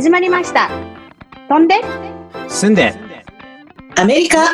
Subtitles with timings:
[0.00, 0.70] 始まりました。
[1.46, 1.74] 飛んで。
[2.48, 2.94] 住んで。
[3.96, 4.46] アメリカ。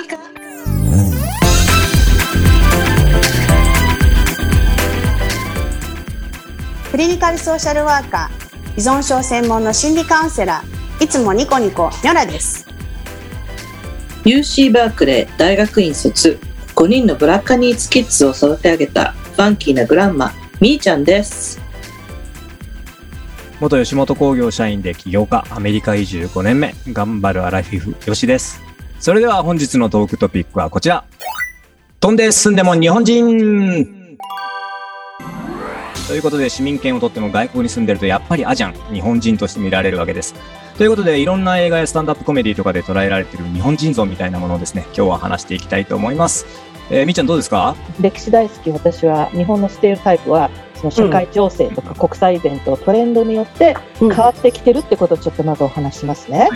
[6.90, 12.66] クリニカルソーシャルワーカー依存症専門の心理カウンセラーいつもニコニコニョラです。
[14.24, 16.40] UC バークレー大学院卒
[16.74, 21.64] 5人のブラッカニーズキッズを育て上げたファンキーなグランマみーちゃんです
[23.60, 28.60] 元吉本興業社員で起業家アメリカ移住5年目頑張るアラフィフよしです。
[29.00, 31.04] それでは本日のトークトピックはこちら。
[31.98, 34.18] 飛んで住んでも日本人。
[36.06, 40.34] ということで市民権を取っても外国に住んでるとやっぱりアジアン日本人として見られるわけです。
[40.76, 46.44] ということでいろんな映画やスタンダップコメディとかで捉えられている日本人像みたいなものをですね今日は話していきたいと思います。
[46.90, 47.74] えー、みーちゃんどうですか？
[47.98, 56.48] 歴史大好き私は日本のステレオタイプはその社会情勢とか国際イベント、トレンドによって変わってきてるってことをちょっとまずお話しますね。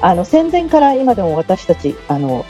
[0.00, 2.44] あの戦前から今でも私たちあの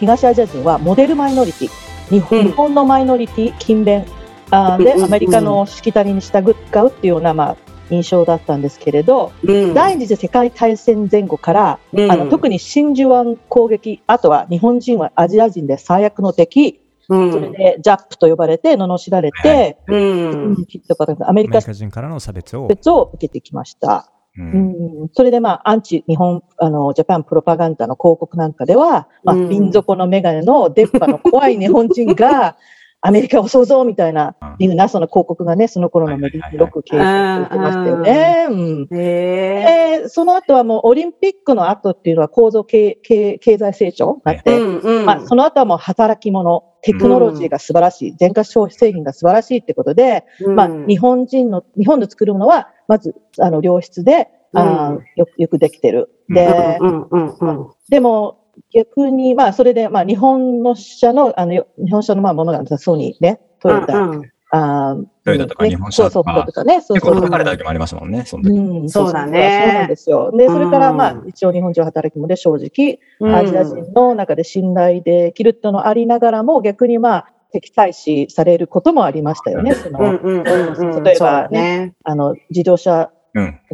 [0.00, 1.70] 東アジア人はモデルマイノリティ
[2.10, 4.06] 日本,、日本のマイノリティ勤勉。
[4.50, 6.54] あでアメリカのしきたりに従うっ
[6.90, 7.56] ていうような、まあ、
[7.90, 20.00] 印象だったんですけれど、うん、第二次世界大戦前後から、うん、あの特に真珠湾攻撃あとは日本人はアジア人で最悪の敵、うん、それでジャップと呼ばれて罵られて、はい、
[21.26, 22.66] アメリカ人からの差別を。
[23.14, 24.12] 受けてきました。
[24.36, 32.56] うん、それでまあ、アンチ日本、あの、ジャパンプロパガンダの広告なんかでは、まあ、瓶底のメガネの出っ歯の怖い日本人が、
[33.00, 38.46] アメリカを想像みたいな、いうな、その広告がね、その頃のメディアによく掲載されてましたよね。
[38.50, 56.10] うん、で、その後はもうオリンピックの後っていうのは構造経経経済成長になって、うんうん、まあ、その後はもう働き者、テクノロジーが素晴らしい、全化消費製品が素晴らしいってことで、うん、まあ、日本人の、日本で作るものは、まず、あの、良質で、あよよくできてる。
[56.28, 56.78] で、
[57.90, 58.38] でも、
[58.72, 64.10] 逆に、まあ、それで、まあ、日本の社の、あの、日本社の、まあ、ものが、ソニーね、トヨタ、
[64.50, 67.12] あトヨタとか日本車とか、そうそうとかね、そうそう。
[67.12, 68.58] 結構れた時もありましたもんね、その時。
[68.58, 69.62] うん、そうだね。
[69.64, 70.32] そうなんですよ。
[70.36, 72.98] で、それから、まあ、一応日本人働きもで正直、
[73.34, 79.74] アジア人の中で信頼できるっていうのありながらも、逆にまあ、敵対視されることもありましたよね。
[79.74, 80.00] その、
[81.02, 83.10] 例えばね、あの、自動車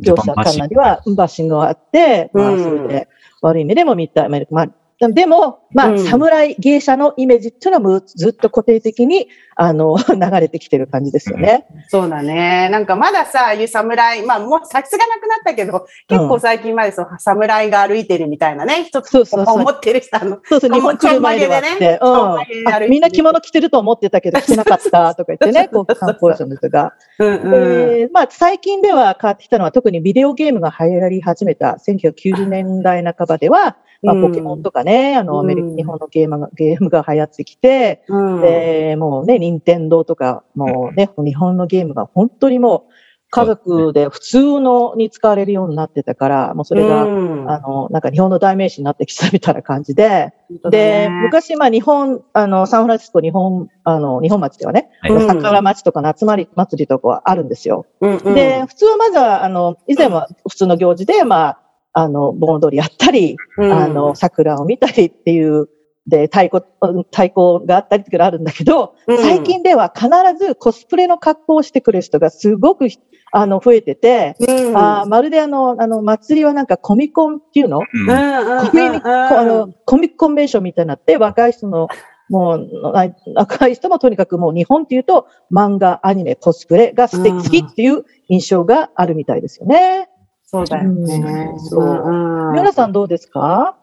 [0.01, 3.09] 業者間なりは、バッシングがあって、まあ、それで、
[3.45, 11.67] 悪い意味でも見た、まあ、でも、まあ、うん、侍芸者のイメージっていうのはずっと固定的に、あの、 流れてきてる感じですよね。
[11.89, 12.69] そうだね。
[12.71, 20.39] なんかまださ、いう侍、まあもうさすがなくなったけど、結構最近までそう、侍が歩いてるみたいなね、一つそうそう思ってる人の。
[20.45, 21.99] そうそう、 日本来る前ではね。
[22.01, 22.91] うん。
[22.91, 26.95] みんな着物着てると思ってたけど、着てなかった とか言ってね、こう、観光者の人が。
[27.19, 38.05] うんうん、まあ最近では変わってきたのは特にビデオゲームが流行り始めた1990年代半ばでは、まあ、ポケモンとかね、あの、アメリカ、日本のゲームが、ゲームが流行ってきて、
[38.43, 42.93] で、もうね、任天堂とか、もうね、日本のゲームが本当にもう、
[43.35, 50.33] 家族で普通のに使われるようになってたから、もうそれが、あの、なんか日本の代名詞になってきたみたいな感じで、
[50.71, 54.89] で、昔、まあ日本、あの、サンフランシスコ日本、あの、日本町ではね、
[55.27, 57.87] 桜町とか夏祭りとかはあるんですよ。
[58.01, 61.61] で、普通はまずは、あの、以前は普通の行事で、まあ、
[61.93, 65.69] あの、盆踊りやったり、うん、あの、桜を見たりっていう、
[66.07, 66.65] で、太鼓、
[67.11, 72.89] 太鼓があったりってあるんだけど、うん、最近では必ずコスプレの格好をしてくる人がすごく、
[73.33, 81.89] あの、増えてて、うん、あまるであの、あの、祭りはなんかコミコンっていうの、コミあのコミコンベンションみたいになって、若い人の、
[82.29, 82.69] もう、
[83.35, 90.09] 若い人もとにかくもう日本っていうと漫画、アニメ、コスプレが素敵、っていう印象があるみたいですよね。
[90.45, 91.55] そうだよね。
[91.59, 92.53] そう。
[92.53, 93.77] 皆さんどうですか？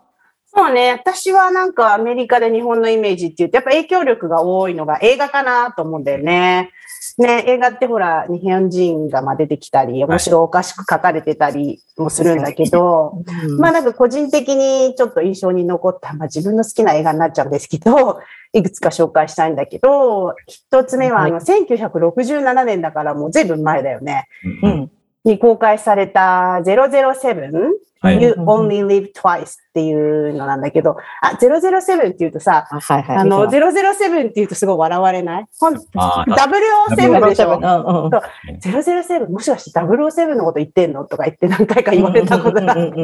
[0.53, 0.91] そうね。
[0.91, 6.71] 私はなんかアメリカで日本のイメージっていうと、やっぱ影響力が多いのが映画かなと思うんだよね。
[7.17, 13.23] ね、映画ってほら、日本人がま出てきたり、面白おかしく書かれてたりもするんだけど、
[13.59, 18.19] まあなんか個人的にちょっと印象に残った、まあ自分の好きな映画になっちゃうんですけど、
[18.51, 24.27] いくつか紹介したいんだけど、一つ目はあの、1967年だからもう随分前だよね。
[24.63, 24.91] うん
[25.23, 27.69] に公開された007、
[28.01, 35.45] はい、You Only Live Twice っていうのなんだけど、あ、007って言うとさ、あはいはい、あの、007って言うとすごい笑われない？
[35.59, 38.11] ほん ?007 でしょ、うんうん、
[38.59, 42.95] ?007 もしかして007のこと言ってんのとか言って何回か言われたことがあって。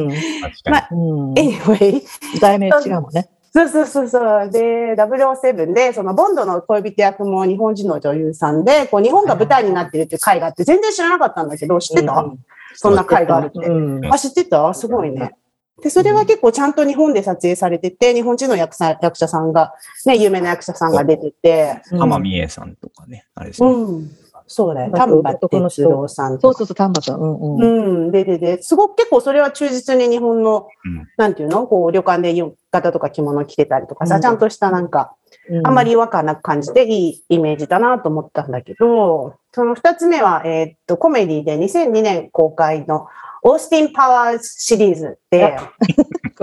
[0.70, 2.02] まあ、anyway。
[2.42, 3.30] 題名違うもんね。
[3.54, 4.50] そうそうそうそう。
[4.52, 12.40] で、007で、そのボンドの恋人役も日本人の女優さんで、こう日本が舞台になってるっていう回があって、全然知らなかったんだけど、知ってた、うん
[12.78, 14.08] そんな会があるって。
[14.10, 15.34] あ、知ってたすごいね。
[15.82, 19.74] で、それは結構ちゃんと日本で撮影されてて、日本人の役者役者さんが、
[20.06, 21.82] ね、有名な役者さんが出てて。
[21.98, 23.70] 浜美恵さんとかね、あれですね。
[23.70, 24.12] うん。
[24.48, 24.92] そうだよ。
[24.94, 27.20] 丹波哲郎さんそうそうそう、丹波さん。
[27.20, 27.62] うんうん。
[27.62, 28.12] うん。
[28.12, 31.68] で、で、で、すごく結構それは忠実に日本の、うん、なんていうの？
[31.68, 35.16] こう、旅館で浴衣とか着物着てたりとかさ、うん、ちゃんとしたなんか、
[35.64, 43.08] あんまり違和感なく感じていいイメージだなと思ったんだけど、その二つ目は、えー、っと、コメディで2002年公開の
[43.44, 45.58] オースティン・パワーズシリーズで、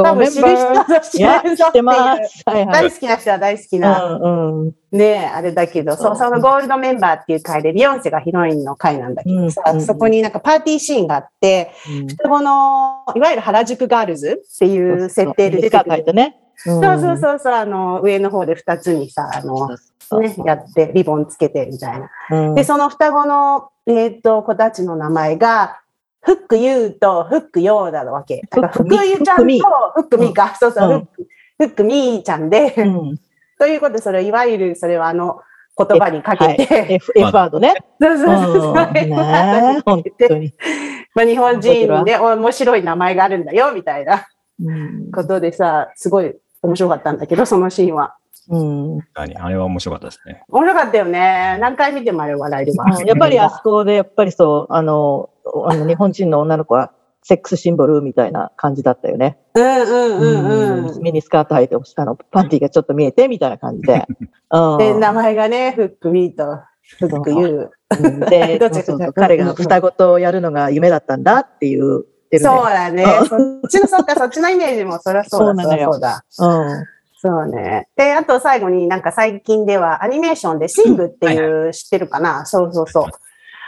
[0.02, 4.18] 多分知る人ぞ知るぞっていう、大好きな人は大好きな、
[4.90, 11.70] ねあれだけど、そう、そのゴールドメンバーっていう回で、ビヨンセがヒロインの回なんだけどさ、そこになんかパーティーシーンがあって、
[12.08, 16.14] 双子の、いわゆる原宿ガールズっていう設定で出てくる。
[16.14, 16.40] ね。
[16.56, 19.68] そうそうそうそう、あの、上の方で二つにさ、あの、
[20.20, 22.00] ね、やって、リボンつけてみたい
[22.30, 22.54] な。
[22.54, 25.80] で、その双子の、えっ、と、子たちの名前が、
[26.24, 28.42] フックユーとフックヨーだわけ。
[28.50, 30.54] だからフックユーちゃんとフックミーか。
[30.58, 31.08] そうそう、
[31.58, 32.74] フックミーちゃんで。
[33.58, 35.40] ということで、それいわゆる、それはあの、
[35.76, 36.94] 言葉にかけて。
[36.94, 37.74] F, ワードね。
[38.00, 38.92] そうそうそう。
[38.92, 40.54] ね本当に。
[41.14, 44.26] まあ日本人で面白い名前があるんだよ、みたいな
[45.14, 48.16] ことでさ、すごい面白かったんだけど、そのシーンは。
[48.48, 48.98] うん。
[49.14, 50.42] あれは面白かったですね。
[50.48, 51.58] 面白かったよね。
[51.60, 53.02] 何回見てもあれ笑えるわ。
[53.02, 55.30] やっぱりあそこで、やっぱりそう、あの、
[55.66, 56.92] あの日本人の女の子は、
[57.26, 59.38] セックスシンボルみたいな感じだったよね。
[59.54, 61.02] うんうんうんうん。
[61.02, 64.04] ミニスカート履いて、あの、パンティがちょっと見えて、みたいな感じで。
[64.52, 66.60] うん、で、名前がね、フックミート、
[66.98, 68.28] フックユー。
[68.28, 72.04] で、 そうそう彼が双子とやるのが夢だったんだっていう。
[72.36, 73.06] そうだね。
[73.26, 76.24] そっちの、そっか、そっちのイメージも、そりゃそうだ、そうだ。
[76.40, 76.84] うん。
[77.16, 77.88] そうね。
[77.96, 82.44] で、あと最後になんか最近ではアニメーションでシングっていう、知ってるかな？
[82.44, 83.04] そうそうそう。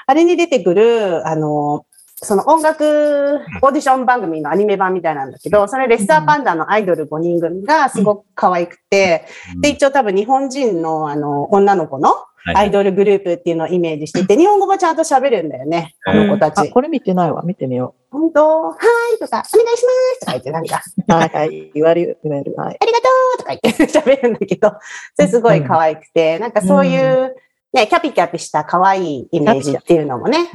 [0.06, 1.84] あれに出てくる、あの、
[2.22, 9.26] その音楽オーディション番組のアニメ版みたいなんだけど、それレッサーパンダのアイドル5人組がすごく可愛くて、
[9.60, 12.14] で、一応多分日本人のあの、女の子の
[12.54, 16.70] アイドルグループっていうのをイメージしてて、日本語もちゃんと喋るんだよね、あの子たち。
[16.70, 18.18] これ見てないわ、見てみよう。
[18.18, 18.62] 本当？
[18.68, 18.76] は
[19.14, 20.80] いとか、お願いしますとか言ってなんか。
[21.08, 22.54] はいはい、言われる、言われる。
[22.56, 22.76] はい。
[22.80, 23.04] ありがと
[23.34, 24.72] うとか言って喋るんだけど、
[25.16, 27.36] それすごい可愛くて、なんかそういう、
[27.72, 30.50] ね、キャピキャピした可愛いイメージっていうのもね、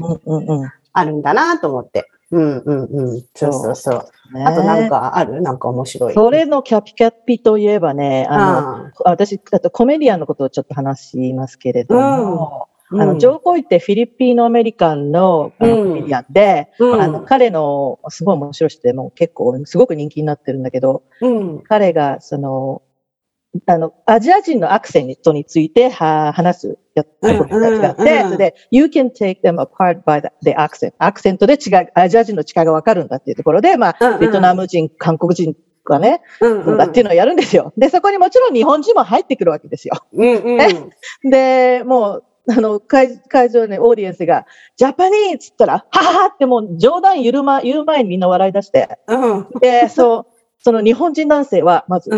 [0.93, 2.09] あるんだなと思って。
[2.31, 3.25] うんうんうん。
[3.35, 3.53] そう。
[3.53, 3.91] そうそ
[4.31, 4.37] う。
[4.37, 5.41] ね、あとなんかある？
[5.41, 6.13] なんか面白い。
[6.13, 21.03] それのキャピキャピといえばね、あの、うん、私、あとコメディアンのことをちょっと話しますけれども、うん、あの、ジョー・コイってフィリピーノアメリカンのコメディアンで、うん、あの、彼のすごい面白い人でも結構すごく人気になってるんだけど、
[21.67, 22.81] 彼がその、
[23.65, 30.93] あの、アジア人のアクセントについては話すやつたちがあって、それで、you can take them apart by the, accent.
[30.99, 36.21] アクセントで違う、アジア人の違いがわかるんだっていうところで、まあ、ベトナム人、韓国人がね、
[36.77, 37.73] だっていうのをやるんですよ。
[37.77, 39.95] で、そこにもちろん日本人も入ってくるわけですよ。
[41.29, 44.45] で、もう、あの、会会場にオーディエンスが、
[44.77, 48.97] ジャパニーっつったら、はははってもう冗談言う前言う前にみんな笑い出して、
[49.59, 50.25] で、そう、
[50.59, 52.09] その日本人男性は、まず、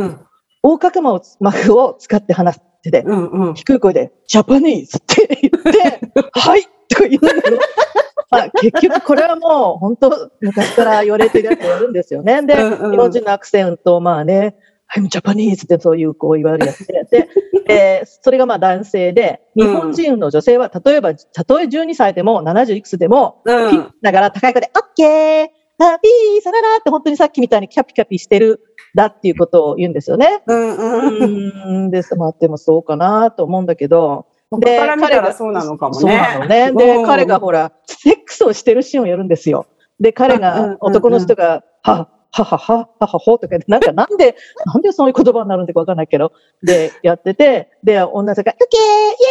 [0.64, 7.60] 横隔膜を使って話してて、うんうん、低い声で、ジャパニーズって言って、はいとか言うんだよ。
[8.32, 12.42] まあ、結局これはもう本当昔から言われてるやつやるんですよね。
[12.42, 14.56] で、うんうん、日本人のアクセント、まあね、
[14.96, 17.28] I'm Japanese ってそういうこう言われるやつで、で、
[17.68, 25.48] えー、それがまあ男性で、日本人の女性は例えば、たとえ12歳でも70いくつでも、うん、ピッながら高い声で、OK!
[25.84, 28.62] あ、ピー、さららって本当にさっきみたいにキャピキャピしてる
[28.96, 30.44] だっていうことを言うんですよね。
[30.46, 31.92] うんうん。
[31.92, 32.16] です。
[32.16, 34.28] まあ、でもそうかなと思うんだけど。
[34.60, 36.00] で、彼がそうなのかもね。
[36.00, 36.72] そうなのね。
[36.72, 39.66] で、彼がほら、セックスをしてるシーンをやるんですよ。
[40.00, 44.36] で、彼が、男の人が、は、ははは、ははほとかなんかなんで、
[44.66, 49.22] なんでそういう言葉になるんだかわかんないけど、で、やってて、で、女の人が、オッケーイェー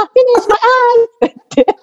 [0.00, 0.58] あーフィニッシュマイ
[1.28, 1.76] アイって言って、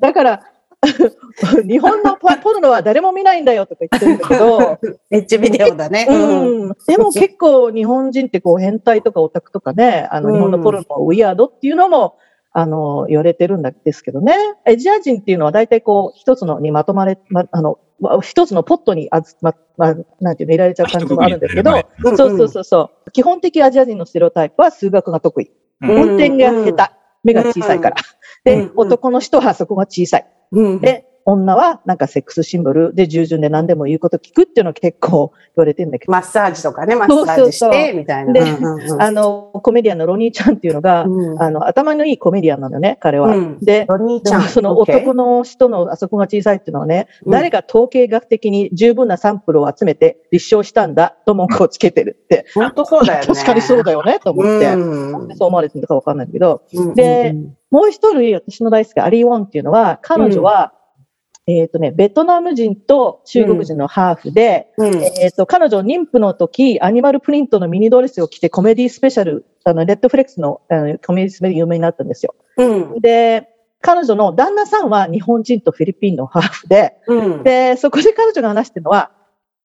[0.00, 0.40] だから、
[1.68, 4.78] 日本のポルノは誰も見ないんだよとか言ってるんだけど。
[5.10, 6.06] エッジビデオだね。
[6.08, 6.72] うん。
[6.86, 12.16] でも結構日本人ってこう変態とかオタクとかね、あの日本のポルノウィアードっていうのも、
[12.52, 14.34] あの、言われてるんですけどね。
[14.66, 17.78] アジア人っていうのは大体こう、一つのにまとまれ、ま、あの、
[18.22, 21.70] 一つのポットにあず、ま、ま、なんていうの、入れられちゃう感じもあるんですけど、
[22.02, 23.10] そうそうそうそう。
[23.12, 25.50] 基本的アジア人のステレオタイプは数学が得意。
[25.82, 27.00] 運転が下手。
[27.22, 27.96] 目が小さいから。
[28.44, 30.26] で、男の人はそこが小さい。
[30.52, 36.12] で、女はなんかセックスシンボルで従順で何でも言うこと聞くっていうのは結構言われてるんだけど。
[36.12, 38.32] マッサージとかね、マッサージしてみたいな。
[38.32, 38.42] で、
[38.98, 43.36] あの、コメディアンのロニーちゃんっていうのが、うん、あの、頭のいいコメディアンなのね、彼は。
[43.36, 44.42] うん、で、ロニーちゃん。
[44.42, 52.46] その男の人のあそこが小さいっていうのはね、うん、誰が統計学的に十分なサンプルを集めて立証したんだと文句をつけてるって。
[52.54, 53.26] 本当そうだよね。
[53.26, 54.70] 確かにそうだよね、と思って。
[55.36, 56.62] そう思われてるのかわかんないけど。
[56.94, 57.34] で、
[57.70, 60.79] もう一人、私の大好きアリー・ウォンっていうのは、彼女は、うん、
[61.50, 72.34] えっ、ー、とね、ベトナム人と中国人のハーフで、うん、えっ、ー、と、彼女妊婦の時、アニマルプリントのミニドレスを着てコメディスペシャル、あの、レッドフレックスのあのコメディスペシャル有名になったんですよ。
[72.56, 73.48] うん、で、
[73.80, 76.96] 彼女の旦那さんは日本人とフィリピンのハーフで、
[77.42, 79.10] で、そこで彼女が話してるのは、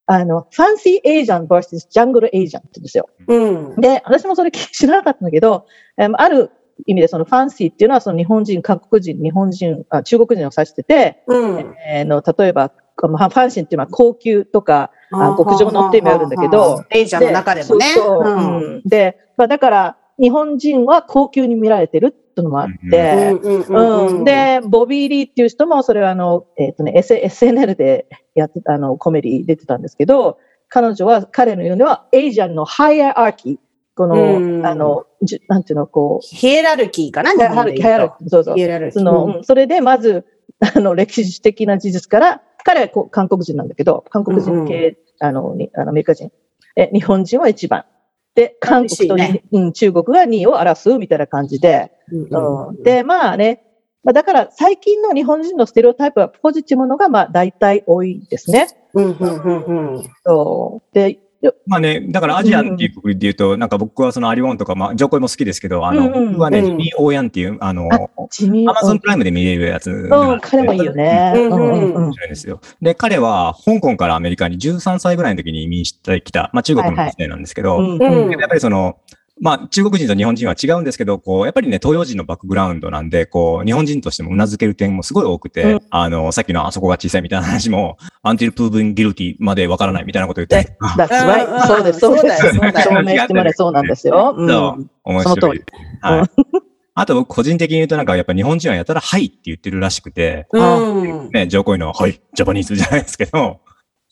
[0.08, 3.10] あの、ファンシーエージャン vs ジャングルエージャンって言うんですよ。
[3.28, 5.66] うん、で、私もそれ知らなかったんだけど、
[5.98, 6.52] ある
[6.86, 17.86] 意味でそのファンシーっていうのはその日本人、韓国人、日本人、あ中国人を指してて、うん、えー、の例えば、ファンシーっていうのは高級とか、あ極上のって意味あるんだけど、エイジャーの中でもね。
[17.94, 18.60] そうう。
[18.80, 23.34] ん、で、まあ、だから、日本人は高級に見られてるっていうのもあって、
[24.24, 30.38] で、ボビー・リーっていう人も、それはあの、えっ、ー、とね、SNL でやってた、あの、コメディ出てたんですけど、
[30.70, 33.58] 彼女は、彼の言うのは、エイジャンのハイアーキー、
[33.96, 36.26] この、あの、じなんていうの、こう。
[36.26, 38.30] ヒエラルキーかなヒエラルキー。
[38.30, 38.56] そうそう。
[38.56, 39.00] ヒエラルキー。
[39.00, 40.26] その、うん、それで、まず、
[40.76, 46.32] あの、歴史的な事実から、彼はこう韓国人なんだけど、韓国人系、うん、あの、あのアメリカ人。
[46.76, 47.86] え、日本人は一番。
[48.34, 51.92] で、韓国と、ね、うん、中国が2位を争うみたいな感じで。
[52.12, 53.64] うん、で、まあね、
[54.04, 58.68] まあ、だから最近の日本人のステレオタイプはポジティブのがまあ大体多いですね。
[58.94, 61.20] うんうんうんうん、そうで
[61.68, 67.98] まあね、だからアジアンっていう国で言うと、うん、なんか僕はそのアリオンとか、まあ、ジョコイも好きですけど、あの、うん、僕はね、ジミー・オーヤンっていう、あの、ア
[68.74, 69.92] マゾンプライムで見れるやつ。
[69.92, 71.34] うん、彼もいいよね。
[71.36, 72.62] うん、面白いですよ。
[72.82, 78.98] で、彼は香港からアメリカに13歳ぐらいの時に移民してきた、まあ中国の女性なんですけど、やっぱりその、
[79.42, 90.78] まあ、中国人と日本人は違うんですけど、こう、やっぱりね、東洋人のバックグラウンドなんで、こう、日本人としても頷ける点もすごい多くて、うん、あの、さっきのあそこが小さいみたいな話も、until proven guilty までわからないみたいなこと言って。
[90.80, 91.68] That's right.
[91.68, 92.48] そうです、そうです。
[92.48, 94.34] 証明してもらえそうなんですよ。
[94.38, 95.64] うん、そう、面白い。
[96.00, 96.62] はい。
[96.98, 103.60] あと僕個人的に言うとなんかやっぱ日本人はやたらはいって言ってるらしくて、うん、ね、上皇位のはい、ジャパニーズじゃないですけど、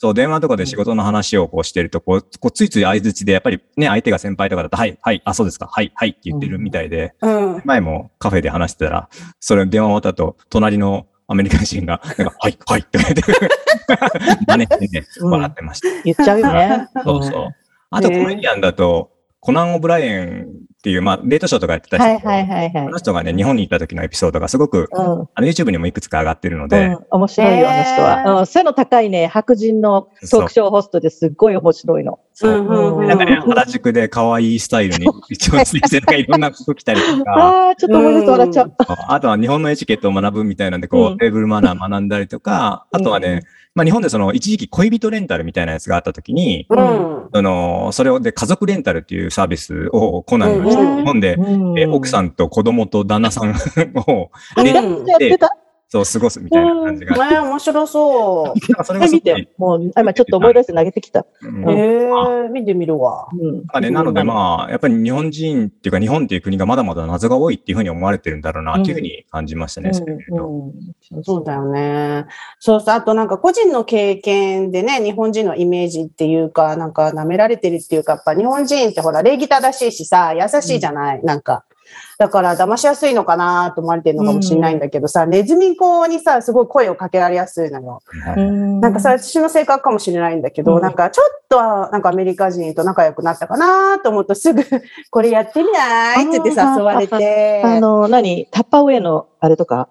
[0.03, 13.21] そう、電話とかで仕事の話をこうしてると、こう、こうついつい相づちで、やっぱりね、相手が先輩とかだと、はい、はい、あ、そうですか、はい、はいって言ってるみたいで、うん、前もカフェで話してたら、それ電話終わった後、隣のアメリカ人が、 なんか、はい、はいって言って、
[14.45, 15.87] 真似してね、笑ってました。
[16.03, 16.87] 言っちゃうよね。
[17.01, 17.47] そうそう。
[17.89, 20.47] あとコメディアンだと、コナン・オブライエン
[20.83, 26.87] っていう、まあ、デートショーとかやってた人、はいはいはいはい、この人がね、日本に行った時のエピソードがすごく、うん、あの YouTube にもいくつか上がってるので。
[26.87, 28.39] うん、面白いよ、あの人は。
[28.41, 32.19] うん、背の高いね、白人のトークショーホストですっごい面白いの。
[32.33, 32.97] そう。
[32.97, 37.31] うんなんかね、原宿で可愛いスタイルに 一応ついて、なんかいろんな服着たりとか。
[37.39, 38.73] ああ、ちょっと思い出す笑っちゃう。
[39.07, 43.43] あとは日本のエチケットを学ぶみたいなんで、こう、テーブルマナー学んだりとか、あとはね、
[43.75, 51.37] まあ日本でその一時期恋人レンタルみたいなやつがあった時に、うん、その、それをで家族レンタルっていうサービスをコナンがして、日本で、
[51.77, 53.49] え奥さんと子供と旦那さん
[53.95, 55.39] をレンタルして、
[55.93, 57.15] そう過ごすみたいな感じが。
[57.15, 58.59] 前面白そう。
[58.83, 61.23] それが見て、もう今ちょっと思い出して投げてきた。
[61.43, 63.27] うん、えー、見てみるわ。
[63.31, 69.91] うん、ね、なのでまあ、やっぱり日本人っていうか日本っていう国がまだまだ謎が多いっていうふうに思われてるんだろうなっていうふうに感じましたね。
[71.11, 72.25] うん、そうだよね。
[72.57, 81.65] そうそう、あとなんか個人の経験でね、日本人のイメージっていうか、なんか舐められてるっていうか、やっぱ日本人ってほら礼儀正しいしさ、優しいじゃない、なんか。
[82.17, 88.01] だから騙しやすいのかなと思われてるのかもしれないんだけどさ、うん、ネズミ子にさ、すごい声をかけられやすいのよ。
[88.37, 94.63] うん、なんかさ、私の性格かもしれないんだけど、うん、なんかちょっとはなんかアメリカ人と仲良くなったかなと思うとすぐ
[95.09, 97.61] これやってみないって言って誘われて。
[97.63, 98.47] あの、何？
[98.51, 99.89] タッパーウェイのあれとか？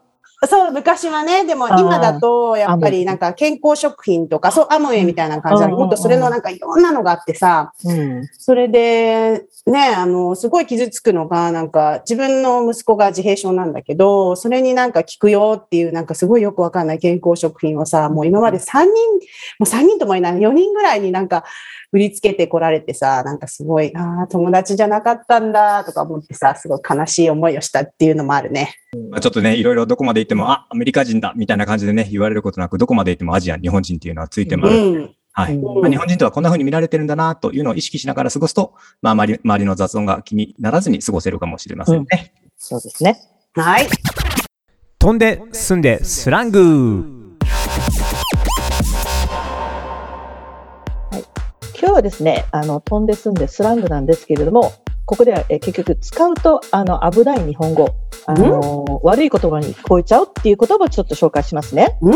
[0.48, 18.90] そう、昔はね、でも今だと、やっぱりなんか健康食品とか、そう、アムウェイみたいな感じで、もっとそれのなんかいろんなのがあってさ、うん、それで、ね、あの、すごい傷つくのが、なんか自分の息子が自閉症なんだけど、それになんか効くよっていう、なんかすごいよくわかんない健康食品をさ、もう今まで3人、も
[19.60, 21.44] う3人ともいない、4人ぐらいになんか
[21.92, 28.74] 売りつけてこられてさ、なんかすごい、ああ、友達じゃなかったんだとか思ってさ、すごい悲しい思いをしたっていうのもあるね。
[29.10, 34.76] まあ、ちょっとね、いろいろどこまで行っても、あ、アメリカ人だみたいな感じでね、言われることなく、どこまで行ってもアジア、日本人っていうのはついて回る。
[34.76, 35.56] うんはい。
[35.56, 42.34] まあ、日本人とはこんな風に見られてるんだなというのを意識しながら過ごすと、まあ、周り、周りの雑音が気にならずに過ごせるかもしれませんね。
[42.42, 43.18] うん、そうですね。
[43.54, 43.88] はい。
[44.98, 47.38] 飛んで、住んで、スラング。
[51.10, 51.24] はい。
[51.80, 54.70] 今日はですね、あの、飛んで、住んで、スラングなんですけれども、
[55.04, 57.88] ここでは、え結局使うとあの危ない日本語、
[58.26, 61.98] あの悪い言葉に聞こえちゃうっていう言葉をちょっと紹介しますね。
[62.02, 62.10] ん？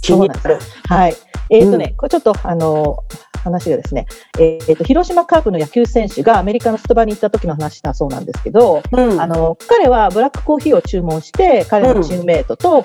[0.00, 0.58] 気になる。
[0.88, 1.14] はい。
[1.50, 3.04] えっ、ー、とね、うん、これちょっとあの
[3.40, 4.06] 話がですね、
[4.38, 12.82] えーと、広島カープの野球選手がアメリカのスタバに行った時の話だそうなんですけど、うん、あの彼はブラックコーヒーを注文して彼のチームメイトと、うん、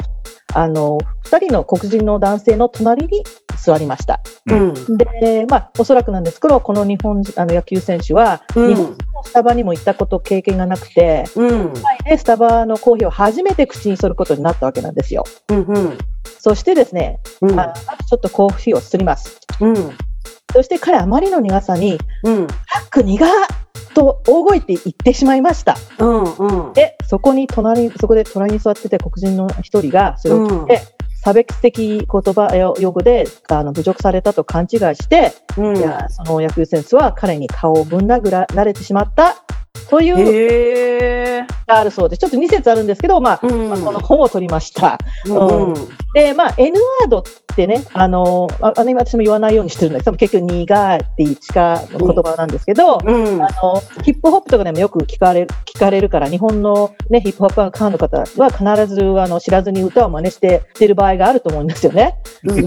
[0.57, 3.23] あの2人の黒人の男性の隣に
[3.57, 4.21] 座りました。
[4.47, 11.73] うん、で、まあ、おそらくなんですけど、この日本あの野球選手は、日本のスタバにも行ったこと経験がなくて、うん、
[12.05, 15.23] ね、スタバのコーヒーを初めて口にすることになったわけなんですよ。
[15.49, 15.97] うんうん、
[16.39, 19.39] そしてですね、うん、あちょっとコーヒーをすります。
[19.59, 19.97] うん
[20.55, 23.25] そして彼あまりの苦さに、うん、ハック苦
[23.93, 25.75] と大声って言ってしまいました。
[25.99, 30.79] うんうん、で、そこに隣、そこで隣に座ってて黒人の一人がそれを聞いて、うん、
[31.21, 39.35] 差別的言葉用語であの侮辱されたと勘違いして、うん、いやその野球選手は彼に顔をぶん殴られてしまった
[39.95, 44.99] というがあるそうで、ちょっと2節あるんですけど、まあ、うん、まあ、この本を取りました。
[45.25, 45.73] うん、
[46.13, 47.23] で、まあ、N ワードっ
[47.55, 62.15] てね、あの、あの今私も言わないようにしてるんですけど、結局、苦いっていう力の言葉なんですけど、うん、あの、ヒップホップとかでもよく聞かれる、聞かれるから、日本のね、ヒップホップファンの方は必ず、あの、知らずに歌を真似しててる場合があると思うんですよね。
[62.43, 62.59] うん、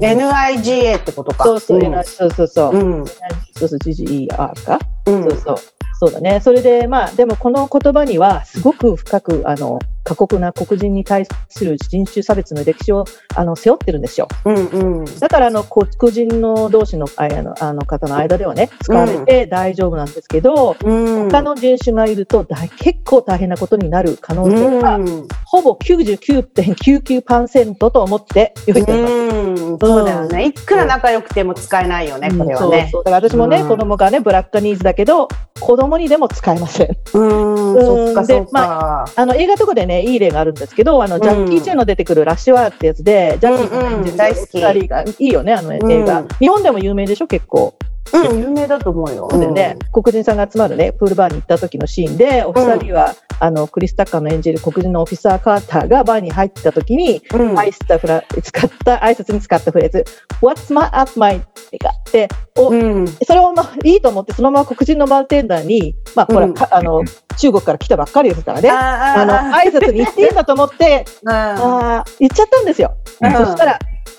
[0.00, 1.44] NIGA ってことか。
[1.44, 2.76] そうそう、そうそうそう。
[2.76, 2.78] う。
[3.02, 4.26] ん、そうそう、GGER
[4.64, 4.78] か。
[5.06, 5.56] うん、そうそう。
[5.98, 6.40] そうだね。
[6.40, 14.28] それで、まあ、でもこの言葉には、すごく深く、あの、過酷な黒人に対する人種差別の歴史をあの背負ってるんですよ。
[14.44, 20.94] うんうん、だからあの黒人の同士のあのあの方の間ではね使われて大丈夫なんですけど、う
[21.26, 29.14] ん、他の人種がいると大結構大変なことになる可能性が、うん、ほぼ99.99%と思ってよいと思います。
[29.14, 30.46] うん、そうだよね。
[30.46, 32.88] いくら仲良くても使えないよね、これはね。
[32.90, 35.28] そうだから私もね、子供がねブラックニーズだけど
[35.60, 36.88] 子供にでも使えません。
[36.88, 38.50] うん、そっかそっか。
[38.50, 44.60] まあ、あの映画とかでねいい例があるんですけど、あの、ジャッキー・チェンの出てくるラッシュアーってやつで、ジャッキーが演じる大好き。
[44.60, 44.72] が
[45.02, 46.24] いいよね、あの映画。
[46.40, 47.74] 日本でも有名でしょ、結構。
[48.12, 49.28] うん、有名だと思うよ。
[49.28, 60.04] でね、黒人さんが集まるね、プールバーに行った時のシーンで、お二人は、あの、クリス・タッカーの演じる黒人のオフィサー・カーターがバーに入った時に、うん、愛したフラ使った、挨拶に使ったフレーズ、
[60.40, 67.02] What's my up my ってがって、お、うん、それを、ま、いいと思って、そのまま黒人のバーテンダーに、まあ、ほら、うん、あの、
[67.38, 72.96] 中国から来たばっかりですからね、あの、挨拶に行っていいんだと思って、 あ言っちゃったんですよ。
[73.20, 73.78] そしたら、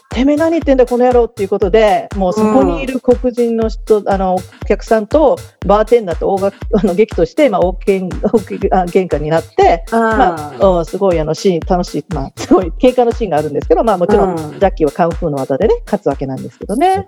[0.09, 17.07] てめえ何言ってんだこの野郎っていうことで、もうそこにいる黒人の人、うん、あの、お客さんとバーテンダーと大が あの劇として、まあ、大けん、 大喧嘩になって、まあ、すごいあのシーン、楽しい、 まあ、すごい喧嘩のシーンがあるんですけど、まあ、もちろん、ジャッキーはカンフーの技でね、勝つわけなんですけどね。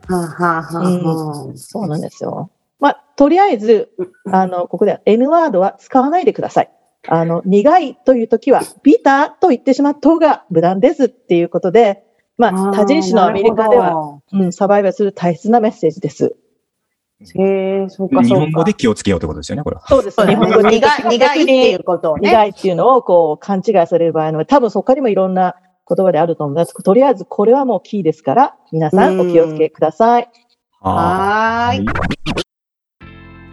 [1.48, 2.50] うん、そうなんですよ。
[2.80, 3.90] まあ、とりあえず、
[4.32, 6.72] あの、ここでは N ワードは使わないでください。
[7.08, 12.04] あの、苦いという時は、ビターと言ってしまった方が無難ですっていうことで、
[12.40, 16.36] まあ、多人種のアメリカでは、うん、サバイバルする大切なメッセージです。
[17.38, 18.46] へえ、そうか、そうか。
[18.46, 19.86] 日本語で気をつけようってことですよね、これは。
[19.88, 20.26] そうです。
[20.26, 22.30] 日本語で苦いっていうことをね。
[22.30, 25.56] 苦いっていうのを、こう、勘違いされる場合の、多分そこにもいろんな
[25.94, 26.74] 言葉であると思います。
[26.82, 30.30] とりあえず、これはもうキーですから、皆さんお気をつけください。
[30.80, 31.86] はい。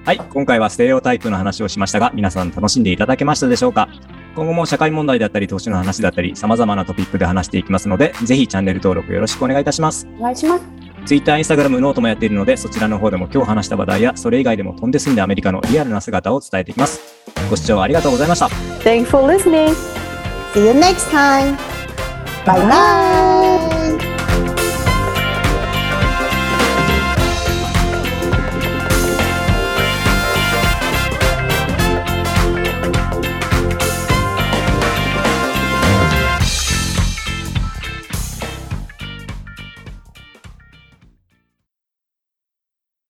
[0.04, 3.88] はい、今回はステレオタイプの話をしましたが、皆さん楽しんでいただけましたでしょうか？
[4.36, 10.06] 今後も社会問題だったり、投資の話だったり、様々なトピックで話していきますので、ぜひチャンネル登録よろしくお願いいたします。
[10.18, 10.64] お願いします。
[11.06, 17.00] Twitter、Instagram、 note もやっているので、そちらの方でも今日話した話題や、それ以外でも飛んで住んでアメリカのリアルな姿を伝えていきます。
[17.48, 18.46] ご視聴ありがとうございました。
[18.46, 19.74] Thanks for listening.
[20.52, 21.56] See you next time.
[22.44, 23.35] Bye bye.